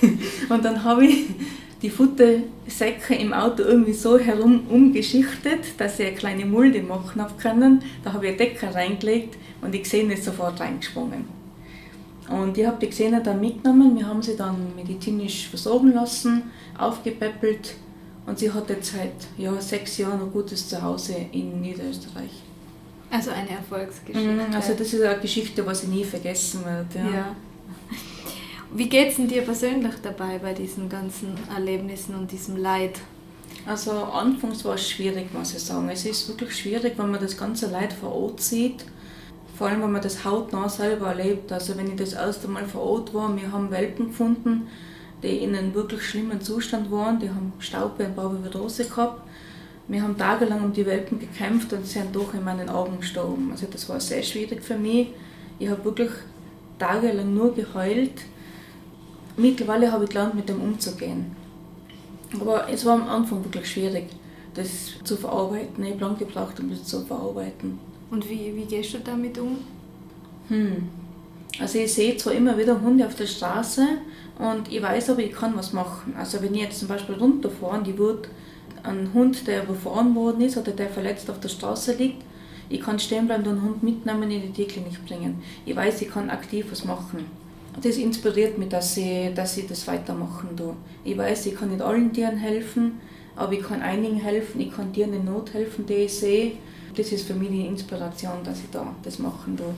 und 0.48 0.64
dann 0.64 0.82
habe 0.82 1.04
ich 1.06 1.26
die 1.82 1.90
Futtersäcke 1.90 3.14
im 3.14 3.32
Auto 3.32 3.64
irgendwie 3.64 3.92
so 3.92 4.18
herum 4.18 4.66
umgeschichtet, 4.68 5.78
dass 5.78 5.96
sie 5.96 6.06
eine 6.06 6.16
kleine 6.16 6.46
Mulde 6.46 6.82
machen 6.82 7.20
habe 7.20 7.34
können. 7.40 7.82
Da 8.04 8.12
habe 8.12 8.26
ich 8.26 8.30
eine 8.30 8.38
Decke 8.38 8.72
reingelegt 8.72 9.36
und 9.60 9.72
die 9.72 9.82
Xene 9.82 10.14
ist 10.14 10.24
sofort 10.24 10.60
reingesprungen. 10.60 11.24
Und 12.28 12.56
ich 12.56 12.66
habe 12.66 12.78
die 12.80 12.88
Xene 12.88 13.20
dann 13.22 13.40
mitgenommen, 13.40 13.98
wir 13.98 14.06
haben 14.06 14.22
sie 14.22 14.36
dann 14.36 14.74
medizinisch 14.76 15.48
versorgen 15.48 15.92
lassen, 15.92 16.44
aufgepäppelt 16.78 17.74
und 18.26 18.38
sie 18.38 18.50
hat 18.50 18.70
jetzt 18.70 18.92
seit 18.92 19.12
ja, 19.36 19.60
sechs 19.60 19.98
Jahren 19.98 20.22
ein 20.22 20.30
gutes 20.32 20.68
Zuhause 20.68 21.16
in 21.32 21.60
Niederösterreich. 21.60 22.42
Also 23.10 23.30
eine 23.32 23.50
Erfolgsgeschichte. 23.50 24.26
Mhm, 24.26 24.54
also 24.54 24.72
das 24.72 24.92
ist 24.92 25.02
eine 25.02 25.20
Geschichte, 25.20 25.66
was 25.66 25.82
ich 25.82 25.88
nie 25.90 26.04
vergessen 26.04 26.64
werde. 26.64 27.10
Ja. 27.10 27.14
ja. 27.14 27.36
Wie 28.74 28.88
geht 28.88 29.10
es 29.10 29.16
dir 29.16 29.42
persönlich 29.42 29.92
dabei 30.02 30.38
bei 30.38 30.54
diesen 30.54 30.88
ganzen 30.88 31.36
Erlebnissen 31.54 32.14
und 32.14 32.32
diesem 32.32 32.56
Leid? 32.56 33.00
Also 33.66 33.90
anfangs 33.90 34.64
war 34.64 34.76
es 34.76 34.88
schwierig, 34.88 35.34
muss 35.34 35.52
ich 35.52 35.62
sagen. 35.62 35.90
Es 35.90 36.06
ist 36.06 36.26
wirklich 36.26 36.56
schwierig, 36.56 36.94
wenn 36.96 37.10
man 37.10 37.20
das 37.20 37.36
ganze 37.36 37.70
Leid 37.70 37.92
vor 37.92 38.14
Ort 38.14 38.40
sieht. 38.40 38.86
Vor 39.58 39.68
allem, 39.68 39.82
wenn 39.82 39.92
man 39.92 40.00
das 40.00 40.24
hautnah 40.24 40.70
selber 40.70 41.08
erlebt. 41.08 41.52
Also 41.52 41.76
wenn 41.76 41.88
ich 41.88 41.96
das 41.96 42.14
erste 42.14 42.48
Mal 42.48 42.64
vor 42.64 42.80
Ort 42.80 43.12
war, 43.12 43.36
wir 43.36 43.52
haben 43.52 43.70
Welpen 43.70 44.06
gefunden, 44.06 44.68
die 45.22 45.36
in 45.36 45.54
einem 45.54 45.74
wirklich 45.74 46.02
schlimmen 46.02 46.40
Zustand 46.40 46.90
waren. 46.90 47.20
Die 47.20 47.28
haben 47.28 47.52
Staube 47.58 48.06
und 48.06 48.16
Barbavirose 48.16 48.86
gehabt. 48.86 49.20
Wir 49.86 50.02
haben 50.02 50.16
tagelang 50.16 50.64
um 50.64 50.72
die 50.72 50.86
Welpen 50.86 51.20
gekämpft 51.20 51.74
und 51.74 51.86
sie 51.86 51.98
sind 51.98 52.16
doch 52.16 52.32
in 52.32 52.42
meinen 52.42 52.70
Augen 52.70 53.00
gestorben. 53.00 53.50
Also 53.52 53.66
das 53.70 53.86
war 53.90 54.00
sehr 54.00 54.22
schwierig 54.22 54.62
für 54.62 54.78
mich. 54.78 55.08
Ich 55.58 55.68
habe 55.68 55.84
wirklich 55.84 56.10
tagelang 56.78 57.34
nur 57.34 57.54
geheult. 57.54 58.22
Mittlerweile 59.36 59.90
habe 59.90 60.04
ich 60.04 60.10
gelernt, 60.10 60.34
mit 60.34 60.48
dem 60.48 60.60
umzugehen. 60.60 61.34
Aber 62.40 62.68
es 62.68 62.84
war 62.84 62.94
am 62.94 63.08
Anfang 63.08 63.44
wirklich 63.44 63.70
schwierig, 63.70 64.06
das 64.54 64.92
zu 65.04 65.16
verarbeiten. 65.16 65.84
Ich 65.84 65.92
habe 65.92 66.00
lange 66.00 66.16
gebraucht, 66.16 66.60
um 66.60 66.70
das 66.70 66.84
zu 66.84 67.04
verarbeiten. 67.04 67.78
Und 68.10 68.28
wie, 68.28 68.54
wie 68.54 68.64
gehst 68.64 68.94
du 68.94 68.98
damit 68.98 69.38
um? 69.38 69.58
Hm. 70.48 70.88
Also 71.58 71.78
ich 71.78 71.92
sehe 71.92 72.16
zwar 72.16 72.32
immer 72.32 72.56
wieder 72.56 72.80
Hunde 72.80 73.06
auf 73.06 73.14
der 73.14 73.26
Straße 73.26 73.86
und 74.38 74.72
ich 74.72 74.82
weiß 74.82 75.10
aber, 75.10 75.20
ich 75.20 75.32
kann 75.32 75.56
was 75.56 75.72
machen. 75.72 76.14
Also 76.16 76.40
wenn 76.42 76.54
ich 76.54 76.62
jetzt 76.62 76.78
zum 76.78 76.88
Beispiel 76.88 77.14
runterfahre 77.14 77.78
und 77.78 77.88
ich 77.88 77.98
würde 77.98 78.28
einen 78.82 79.12
Hund, 79.12 79.46
der 79.46 79.64
überfahren 79.64 80.14
worden 80.14 80.40
ist 80.40 80.56
oder 80.56 80.72
der 80.72 80.88
verletzt 80.88 81.30
auf 81.30 81.40
der 81.40 81.48
Straße 81.48 81.94
liegt, 81.94 82.22
ich 82.68 82.80
kann 82.80 82.98
stehen 82.98 83.26
bleiben 83.26 83.46
und 83.46 83.56
den 83.56 83.62
Hund 83.62 83.82
mitnehmen 83.82 84.22
und 84.22 84.30
in 84.30 84.42
die 84.42 84.50
Tierklinik 84.50 85.04
bringen. 85.06 85.42
Ich 85.66 85.76
weiß, 85.76 86.00
ich 86.02 86.10
kann 86.10 86.30
aktiv 86.30 86.66
was 86.70 86.84
machen. 86.84 87.26
Das 87.80 87.96
inspiriert 87.96 88.58
mich, 88.58 88.68
dass 88.68 88.96
ich, 88.96 89.32
dass 89.34 89.56
ich 89.56 89.66
das 89.66 89.86
weitermachen 89.86 90.56
tue. 90.56 90.76
Ich 91.04 91.16
weiß, 91.16 91.46
ich 91.46 91.54
kann 91.54 91.70
nicht 91.70 91.80
allen 91.80 92.12
Tieren 92.12 92.36
helfen, 92.36 93.00
aber 93.34 93.52
ich 93.52 93.62
kann 93.62 93.80
einigen 93.80 94.16
helfen, 94.16 94.60
ich 94.60 94.74
kann 94.74 94.92
Tieren 94.92 95.14
in 95.14 95.24
Not 95.24 95.54
helfen, 95.54 95.86
die 95.86 95.94
ich 95.94 96.12
sehe. 96.12 96.52
Das 96.96 97.10
ist 97.10 97.26
für 97.26 97.34
mich 97.34 97.48
die 97.48 97.66
Inspiration, 97.66 98.44
dass 98.44 98.58
ich 98.58 98.70
da 98.70 98.94
das 99.02 99.18
machen 99.18 99.56
tue. 99.56 99.74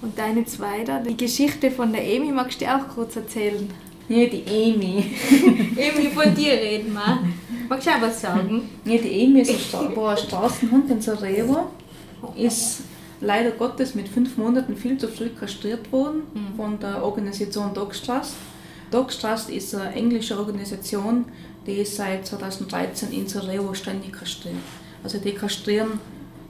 Und 0.00 0.18
deine 0.18 0.44
zweite, 0.44 1.02
die 1.06 1.16
Geschichte 1.16 1.70
von 1.70 1.92
der 1.92 2.04
Emi, 2.04 2.32
magst 2.32 2.60
du 2.60 2.64
dir 2.64 2.76
auch 2.76 2.88
kurz 2.94 3.14
erzählen? 3.16 3.68
Ja, 4.08 4.26
die 4.26 4.42
Emi. 4.46 5.04
Emi, 5.76 6.10
von 6.12 6.34
dir 6.34 6.52
reden 6.52 6.92
wir. 6.92 7.18
Magst 7.68 7.86
du 7.86 7.90
auch 7.90 8.02
was 8.02 8.20
sagen? 8.20 8.68
Ja, 8.84 8.98
die 8.98 9.24
Emi 9.24 9.40
ist 9.42 9.74
ein, 9.74 10.16
Straßenhund 10.16 10.90
in 10.90 11.00
Sarajevo. 11.00 11.70
Ist 12.36 12.82
leider 13.22 13.52
Gottes 13.52 13.94
mit 13.94 14.08
fünf 14.08 14.36
Monaten 14.36 14.76
viel 14.76 14.98
zu 14.98 15.08
früh 15.08 15.30
kastriert 15.30 15.90
worden 15.92 16.22
mhm. 16.34 16.56
von 16.56 16.78
der 16.78 17.02
Organisation 17.02 17.72
Dogstrust. 17.72 18.34
Dogstrust 18.90 19.48
ist 19.48 19.74
eine 19.74 19.94
englische 19.94 20.38
Organisation, 20.38 21.24
die 21.66 21.84
seit 21.84 22.26
2013 22.26 23.12
in 23.12 23.26
Sarajevo 23.26 23.72
ständig 23.72 24.12
kastriert. 24.12 24.56
Also 25.02 25.18
die 25.18 25.32
kastrieren 25.32 26.00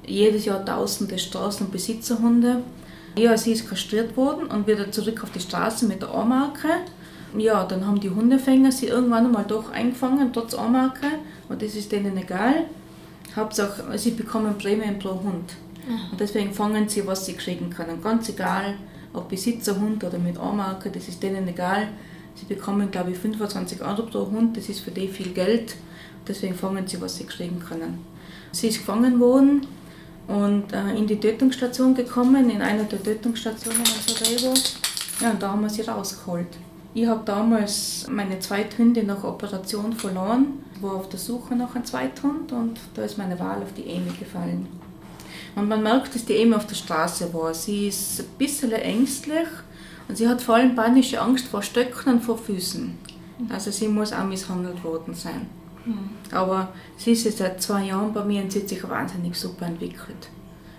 jedes 0.06 0.46
Jahr 0.46 0.64
tausende 0.64 1.16
Straßen- 1.16 1.64
und 1.64 1.72
Besitzerhunde. 1.72 2.62
Ja, 3.16 3.36
sie 3.36 3.52
ist 3.52 3.68
kastriert 3.68 4.16
worden 4.16 4.46
und 4.46 4.66
wieder 4.66 4.90
zurück 4.90 5.22
auf 5.22 5.30
die 5.30 5.40
Straße 5.40 5.86
mit 5.86 6.02
der 6.02 6.12
A-Marke. 6.12 6.68
Ja, 7.36 7.64
dann 7.64 7.86
haben 7.86 8.00
die 8.00 8.10
Hundefänger 8.10 8.72
sie 8.72 8.86
irgendwann 8.86 9.26
einmal 9.26 9.44
doch 9.46 9.70
eingefangen, 9.70 10.32
trotz 10.32 10.54
A-Marke. 10.54 11.06
Und 11.48 11.62
das 11.62 11.74
ist 11.74 11.92
denen 11.92 12.16
egal. 12.16 12.64
Hauptsache, 13.36 13.98
sie 13.98 14.12
bekommen 14.12 14.56
Prämien 14.58 14.98
pro 14.98 15.10
Hund. 15.10 15.54
Und 16.10 16.20
deswegen 16.20 16.52
fangen 16.52 16.88
sie, 16.88 17.06
was 17.06 17.26
sie 17.26 17.34
kriegen 17.34 17.70
können. 17.70 18.02
Ganz 18.02 18.28
egal, 18.28 18.74
ob 19.12 19.28
Besitzerhund 19.28 20.02
oder 20.04 20.18
mit 20.18 20.38
A-Marke, 20.38 20.90
das 20.90 21.08
ist 21.08 21.22
denen 21.22 21.46
egal. 21.48 21.88
Sie 22.34 22.46
bekommen, 22.46 22.90
glaube 22.90 23.10
ich, 23.10 23.18
25 23.18 23.82
Euro 23.82 24.02
pro 24.04 24.30
Hund, 24.30 24.56
das 24.56 24.68
ist 24.68 24.80
für 24.80 24.90
die 24.90 25.08
viel 25.08 25.32
Geld. 25.32 25.76
Deswegen 26.26 26.54
fangen 26.54 26.86
sie, 26.86 27.00
was 27.00 27.16
sie 27.16 27.24
kriegen 27.24 27.60
können. 27.60 27.98
Sie 28.52 28.68
ist 28.68 28.78
gefangen 28.78 29.18
worden 29.18 29.66
und 30.28 30.72
äh, 30.72 30.96
in 30.96 31.06
die 31.06 31.18
Tötungsstation 31.18 31.94
gekommen, 31.94 32.48
in 32.48 32.62
einer 32.62 32.84
der 32.84 33.02
Tötungsstationen 33.02 33.80
in 33.80 34.14
Sarajevo. 34.14 34.54
Ja, 35.20 35.30
und 35.30 35.42
da 35.42 35.50
haben 35.50 35.62
wir 35.62 35.70
sie 35.70 35.82
rausgeholt. 35.82 36.48
Ich 36.94 37.06
habe 37.06 37.22
damals 37.24 38.06
meine 38.10 38.38
Zweithündin 38.38 39.06
nach 39.06 39.24
Operation 39.24 39.92
verloren, 39.94 40.62
war 40.80 40.94
auf 40.94 41.08
der 41.08 41.18
Suche 41.18 41.56
nach 41.56 41.74
einem 41.74 41.84
Zweithund 41.84 42.52
und 42.52 42.78
da 42.94 43.02
ist 43.02 43.18
meine 43.18 43.38
Wahl 43.40 43.62
auf 43.62 43.72
die 43.74 43.84
Amy 43.84 44.10
gefallen. 44.18 44.68
Und 45.54 45.68
man 45.68 45.82
merkt, 45.82 46.14
dass 46.14 46.24
die 46.24 46.34
eben 46.34 46.54
auf 46.54 46.66
der 46.66 46.74
Straße 46.74 47.32
war. 47.34 47.52
Sie 47.52 47.88
ist 47.88 48.20
ein 48.20 48.26
bisschen 48.38 48.72
ängstlich 48.72 49.48
und 50.08 50.16
sie 50.16 50.28
hat 50.28 50.40
vor 50.40 50.56
allem 50.56 50.74
panische 50.74 51.20
Angst 51.20 51.46
vor 51.46 51.62
Stöcken 51.62 52.14
und 52.14 52.20
vor 52.20 52.38
Füßen. 52.38 52.96
Also 53.48 53.70
sie 53.70 53.88
muss 53.88 54.12
auch 54.12 54.24
misshandelt 54.24 54.82
worden 54.84 55.14
sein. 55.14 55.46
Mhm. 55.84 56.10
Aber 56.30 56.72
sie 56.96 57.12
ist 57.12 57.24
jetzt 57.24 57.38
seit 57.38 57.60
zwei 57.60 57.84
Jahren 57.84 58.12
bei 58.12 58.24
mir 58.24 58.42
und 58.42 58.52
sie 58.52 58.60
hat 58.60 58.68
sich 58.68 58.88
wahnsinnig 58.88 59.36
super 59.36 59.66
entwickelt. 59.66 60.28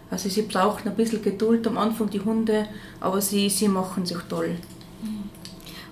Also 0.10 0.30
sie 0.30 0.44
brauchen 0.44 0.88
ein 0.88 0.96
bisschen 0.96 1.22
Geduld 1.22 1.68
am 1.68 1.78
Anfang, 1.78 2.10
die 2.10 2.22
Hunde, 2.22 2.68
aber 3.00 3.22
sie, 3.22 3.50
sie 3.50 3.68
machen 3.68 4.06
sich 4.06 4.20
toll. 4.30 4.56
Mhm. 5.02 5.30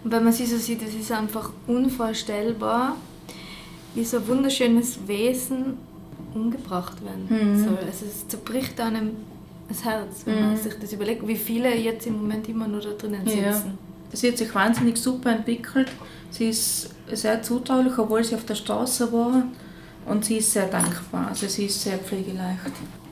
Und 0.03 0.11
wenn 0.11 0.23
man 0.23 0.33
sie 0.33 0.45
so 0.45 0.57
sieht, 0.57 0.81
das 0.81 0.93
ist 0.93 1.11
einfach 1.11 1.51
unvorstellbar, 1.67 2.95
wie 3.93 4.05
so 4.05 4.17
ein 4.17 4.27
wunderschönes 4.27 4.99
Wesen 5.07 5.77
umgebracht 6.33 6.97
werden 7.03 7.27
mhm. 7.29 7.63
soll. 7.63 7.77
Also 7.77 8.05
es 8.05 8.27
zerbricht 8.27 8.79
einem 8.79 9.11
das 9.67 9.83
Herz, 9.83 10.21
wenn 10.25 10.35
mhm. 10.35 10.47
man 10.47 10.57
sich 10.57 10.73
das 10.79 10.93
überlegt, 10.93 11.27
wie 11.27 11.35
viele 11.35 11.75
jetzt 11.75 12.07
im 12.07 12.17
Moment 12.17 12.47
immer 12.49 12.67
nur 12.67 12.81
da 12.81 12.91
drinnen 12.91 13.25
sitzen. 13.25 13.43
Ja. 13.43 13.73
Sie 14.13 14.27
hat 14.27 14.37
sich 14.37 14.53
wahnsinnig 14.53 14.97
super 14.97 15.31
entwickelt. 15.31 15.89
Sie 16.29 16.49
ist 16.49 16.89
sehr 17.11 17.41
zutraulich, 17.41 17.97
obwohl 17.97 18.23
sie 18.23 18.35
auf 18.35 18.45
der 18.45 18.55
Straße 18.55 19.11
war. 19.11 19.43
Und 20.05 20.25
sie 20.25 20.37
ist 20.37 20.51
sehr 20.51 20.67
dankbar. 20.67 21.27
Also 21.29 21.47
sie 21.47 21.65
ist 21.65 21.81
sehr 21.81 21.97
pflegeleicht. 21.97 22.71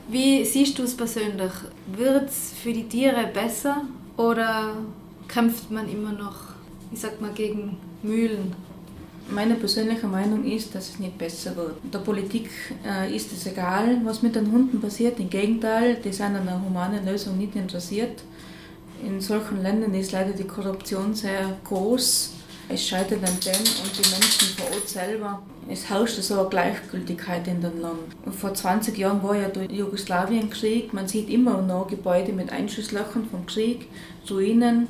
Wie 0.10 0.44
siehst 0.44 0.78
du 0.80 0.84
es 0.84 0.96
persönlich? 0.96 1.52
Wird 1.96 2.30
es 2.30 2.54
für 2.62 2.74
die 2.74 2.86
Tiere 2.86 3.28
besser 3.34 3.84
oder 4.18 4.76
kämpft 5.28 5.70
man 5.70 5.88
immer 5.88 6.12
noch, 6.12 6.36
ich 6.92 7.00
sag 7.00 7.22
mal, 7.22 7.32
gegen 7.32 7.78
Mühlen? 8.02 8.56
Meine 9.32 9.56
persönliche 9.56 10.08
Meinung 10.08 10.44
ist, 10.44 10.74
dass 10.74 10.90
es 10.90 11.00
nicht 11.00 11.18
besser 11.18 11.56
wird. 11.56 11.76
Der 11.94 12.00
Politik 12.00 12.50
äh, 12.86 13.16
ist 13.16 13.32
es 13.32 13.46
egal, 13.46 14.02
was 14.04 14.24
mit 14.24 14.36
den 14.36 14.52
Hunden 14.52 14.82
passiert. 14.82 15.20
Im 15.20 15.30
Gegenteil, 15.30 15.98
die 16.04 16.12
sind 16.12 16.36
an 16.36 16.48
einer 16.48 16.62
humanen 16.64 17.06
Lösung 17.06 17.38
nicht 17.38 17.56
interessiert. 17.56 18.24
In 19.06 19.22
solchen 19.22 19.62
Ländern 19.62 19.94
ist 19.94 20.12
leider 20.14 20.32
die 20.32 20.46
Korruption 20.46 21.14
sehr 21.14 21.58
groß. 21.64 22.34
Es 22.70 22.88
scheitert 22.88 23.24
an 23.24 23.38
dem 23.46 23.60
und 23.84 23.98
die 23.98 24.10
Menschen 24.10 24.48
vor 24.58 24.68
Ort 24.74 24.90
selber. 24.90 25.42
Es 25.70 25.90
herrscht 25.90 26.22
so 26.22 26.40
eine 26.40 26.50
Gleichgültigkeit 26.50 27.48
in 27.48 27.62
dem 27.62 27.82
Land. 27.82 28.16
vor 28.32 28.54
20 28.54 28.98
Jahren 28.98 29.22
war 29.22 29.36
ja 29.36 29.48
der 29.48 29.66
Jugoslawienkrieg. 29.66 30.92
Man 30.92 31.08
sieht 31.08 31.30
immer 31.30 31.62
noch 31.62 31.88
Gebäude 31.88 32.32
mit 32.32 32.52
Einschusslöchern 32.52 33.28
vom 33.30 33.46
Krieg, 33.46 33.88
Ruinen 34.30 34.88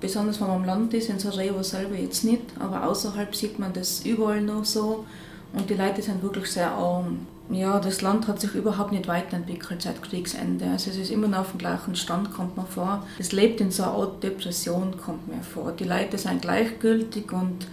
besonders 0.00 0.40
wenn 0.40 0.48
man 0.48 0.56
am 0.58 0.64
Land 0.64 0.94
ist, 0.94 1.08
in 1.08 1.18
Sarajevo 1.18 1.62
selber 1.62 1.96
jetzt 1.96 2.24
nicht, 2.24 2.42
aber 2.58 2.86
außerhalb 2.86 3.34
sieht 3.34 3.58
man 3.58 3.72
das 3.72 4.04
überall 4.04 4.40
noch 4.40 4.64
so 4.64 5.04
und 5.52 5.70
die 5.70 5.74
Leute 5.74 6.02
sind 6.02 6.22
wirklich 6.22 6.50
sehr 6.50 6.70
arm. 6.70 7.26
Ja, 7.48 7.78
das 7.78 8.02
Land 8.02 8.26
hat 8.26 8.40
sich 8.40 8.54
überhaupt 8.54 8.90
nicht 8.90 9.06
weiterentwickelt 9.06 9.80
seit 9.80 10.02
Kriegsende. 10.02 10.66
Also 10.68 10.90
es 10.90 10.96
ist 10.96 11.10
immer 11.12 11.28
noch 11.28 11.38
auf 11.38 11.52
dem 11.52 11.58
gleichen 11.58 11.94
Stand, 11.94 12.32
kommt 12.34 12.56
man 12.56 12.66
vor. 12.66 13.06
Es 13.20 13.30
lebt 13.30 13.60
in 13.60 13.70
so 13.70 13.84
einer 13.84 13.92
Art 13.92 14.22
Depression, 14.22 14.96
kommt 14.98 15.28
mir 15.28 15.40
vor. 15.42 15.70
Die 15.70 15.84
Leute 15.84 16.18
sind 16.18 16.42
gleichgültig 16.42 17.32
und 17.32 17.66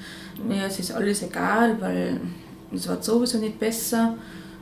ja, 0.48 0.68
es 0.68 0.78
ist 0.80 0.92
alles 0.92 1.24
egal, 1.24 1.82
weil 1.82 2.22
es 2.72 2.88
wird 2.88 3.04
sowieso 3.04 3.40
nicht 3.40 3.60
besser. 3.60 4.16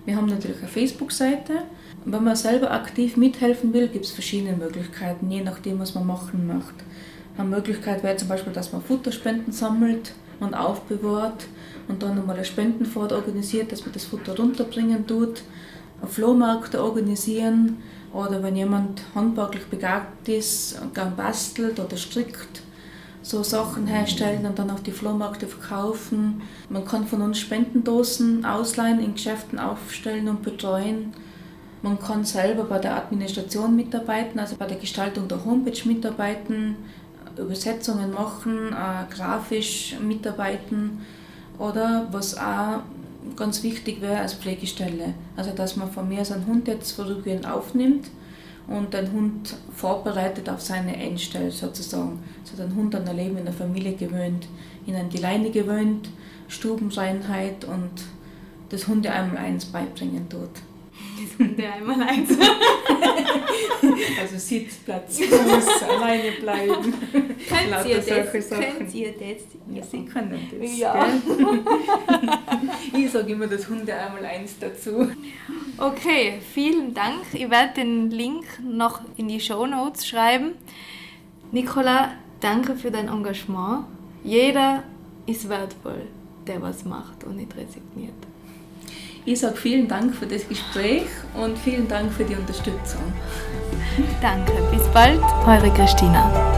Wir 0.04 0.16
haben 0.16 0.26
natürlich 0.26 0.58
eine 0.58 0.68
Facebook-Seite. 0.68 1.62
Wenn 2.06 2.24
man 2.24 2.36
selber 2.36 2.72
aktiv 2.72 3.18
mithelfen 3.18 3.72
will, 3.74 3.88
gibt 3.88 4.06
es 4.06 4.12
verschiedene 4.12 4.58
Möglichkeiten, 4.58 5.30
je 5.30 5.44
nachdem, 5.44 5.78
was 5.80 5.94
man 5.94 6.08
machen 6.08 6.48
möchte. 6.48 6.84
Eine 7.38 7.50
Möglichkeit 7.50 8.02
wäre 8.04 8.18
zum 8.18 8.28
Beispiel, 8.28 8.54
dass 8.54 8.74
man 8.74 8.82
Futterspenden 8.82 9.54
sammelt 9.54 10.14
und 10.40 10.56
aufbewahrt 10.56 11.46
und 11.88 12.02
dann 12.02 12.18
einmal 12.18 12.36
eine 12.36 12.46
Spendenfahrt 12.46 13.14
organisiert, 13.14 13.72
dass 13.72 13.86
man 13.86 13.94
das 13.94 14.06
Futter 14.06 14.36
runterbringen 14.36 15.06
tut, 15.06 15.44
Flohmärkte 16.08 16.84
organisieren 16.84 17.78
oder 18.14 18.44
wenn 18.44 18.56
jemand 18.56 19.02
handwerklich 19.16 19.66
begabt 19.66 20.28
ist, 20.28 20.80
gern 20.94 21.16
bastelt 21.16 21.80
oder 21.80 21.96
strickt, 21.98 22.62
so 23.22 23.44
Sachen 23.44 23.88
herstellen 23.88 24.46
und 24.46 24.60
dann 24.60 24.72
auf 24.72 24.82
die 24.82 24.92
Flohmärkte 24.92 25.48
verkaufen. 25.48 26.42
Man 26.70 26.86
kann 26.86 27.08
von 27.08 27.22
uns 27.22 27.40
Spendendosen 27.40 28.46
ausleihen, 28.46 29.00
in 29.00 29.14
Geschäften 29.14 29.60
aufstellen 29.60 30.28
und 30.28 30.42
betreuen. 30.42 31.14
Man 31.84 32.00
kann 32.00 32.26
selber 32.26 32.66
bei 32.66 32.80
der 32.80 32.96
Administration 32.96 33.76
mitarbeiten, 33.76 34.40
also 34.40 34.56
bei 34.56 34.68
der 34.68 34.78
Gestaltung 34.78 35.28
der 35.28 35.44
Homepage 35.46 35.88
mitarbeiten, 35.88 36.76
Übersetzungen 37.38 38.12
machen, 38.12 38.74
äh, 38.74 39.14
grafisch 39.14 39.96
mitarbeiten 40.00 41.02
oder 41.58 42.08
was 42.12 42.38
auch 42.38 42.82
ganz 43.36 43.64
wichtig 43.64 44.02
wäre 44.02 44.20
als 44.20 44.34
Pflegestelle. 44.34 45.14
Also 45.36 45.52
dass 45.52 45.76
man 45.76 45.92
von 45.92 46.08
mir 46.08 46.24
so 46.26 46.34
einen 46.34 46.48
Hund 46.48 46.68
jetzt 46.68 46.92
vorübergehend 46.92 47.48
aufnimmt 47.48 48.08
und 48.68 48.94
den 48.94 49.12
Hund 49.12 49.56
vorbereitet 49.76 50.50
auf 50.50 50.62
seine 50.62 50.96
Endstelle 50.96 51.52
sozusagen. 51.52 52.20
Also 52.44 52.62
den 52.62 52.76
Hund 52.76 52.96
an 52.96 53.08
ein 53.08 53.16
Leben 53.16 53.38
in 53.38 53.46
der 53.46 53.54
Familie 53.54 53.94
gewöhnt, 53.94 54.48
ihnen 54.86 55.10
die 55.10 55.18
Leine 55.18 55.52
gewöhnt, 55.52 56.10
Stubenreinheit 56.48 57.66
und 57.66 57.92
das 58.70 58.88
Hunde 58.88 59.12
einmal 59.12 59.38
eins 59.38 59.66
beibringen 59.66 60.30
tut. 60.30 60.50
Das 61.38 61.48
Hunde 61.48 61.72
einmal 61.72 62.02
eins. 62.02 62.30
also 64.20 64.38
Sitzplatz, 64.38 65.20
muss 65.20 65.84
alleine 65.84 66.32
bleiben. 66.40 66.94
Könnt 67.12 67.88
ihr, 67.88 67.98
das, 67.98 68.50
könnt 68.50 68.94
ihr 68.94 69.12
das? 69.12 69.44
Ja, 69.74 69.84
sie 69.84 70.06
können 70.06 70.48
das. 70.60 70.78
Ja. 70.78 71.08
ich 72.98 73.12
sage 73.12 73.32
immer 73.32 73.48
das 73.48 73.68
Hunde 73.68 73.94
einmal 73.94 74.26
eins 74.26 74.58
dazu. 74.60 75.12
Okay, 75.78 76.40
vielen 76.54 76.94
Dank. 76.94 77.22
Ich 77.34 77.50
werde 77.50 77.74
den 77.76 78.12
Link 78.12 78.46
noch 78.64 79.02
in 79.18 79.28
die 79.28 79.40
Show 79.40 79.66
Notes 79.66 80.08
schreiben. 80.08 80.54
Nicola, 81.52 82.14
danke 82.40 82.76
für 82.76 82.92
dein 82.92 83.08
Engagement. 83.08 83.86
Jeder 84.24 84.84
ist 85.26 85.50
wertvoll, 85.50 86.08
der 86.48 86.62
was 86.62 86.86
macht 86.86 87.24
und 87.24 87.38
nicht 87.38 87.56
resigniert. 87.56 88.14
Ich 89.26 89.40
sage 89.40 89.56
vielen 89.56 89.88
Dank 89.88 90.16
für 90.16 90.26
das 90.26 90.48
Gespräch 90.48 91.04
und 91.36 91.58
vielen 91.58 91.88
Dank 91.88 92.12
für 92.12 92.24
die 92.24 92.36
Unterstützung. 92.36 93.14
Danke, 94.22 94.54
bis 94.72 94.88
bald, 94.88 95.22
eure 95.46 95.72
Christina. 95.74 96.51